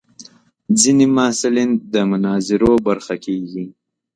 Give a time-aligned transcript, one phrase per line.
[0.79, 3.65] ځینې محصلین د مناظرو برخه کېږي.